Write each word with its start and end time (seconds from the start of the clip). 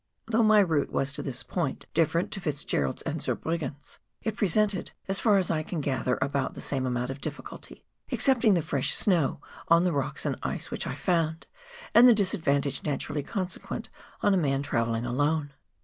Though 0.25 0.41
my 0.41 0.61
route 0.61 0.89
was 0.91 1.11
to 1.11 1.21
this 1.21 1.43
point 1.43 1.85
different 1.93 2.31
to 2.31 2.41
Fitzgerald's 2.41 3.03
and 3.03 3.21
Zurbriggen' 3.21 3.75
s, 3.77 3.99
it 4.23 4.35
presented, 4.35 4.93
as 5.07 5.19
far 5.19 5.37
as 5.37 5.51
I 5.51 5.61
can 5.61 5.79
gather, 5.79 6.17
about 6.23 6.55
the 6.55 6.59
same 6.59 6.87
amount 6.87 7.11
of 7.11 7.21
difficulty, 7.21 7.85
excepting 8.11 8.55
the 8.55 8.63
fresh 8.63 8.95
snow 8.95 9.41
on 9.67 9.83
the 9.83 9.93
rocks 9.93 10.25
and 10.25 10.37
ice 10.41 10.71
which 10.71 10.87
I 10.87 10.95
found, 10.95 11.45
and 11.93 12.07
the 12.07 12.15
disadvantage 12.15 12.81
naturally 12.83 13.21
consequent 13.21 13.89
on 14.21 14.33
a 14.33 14.37
man 14.37 14.63
travelling 14.63 15.05
alone. 15.05 15.53